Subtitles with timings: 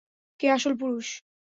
[0.39, 1.07] কে আসল পুরুষ?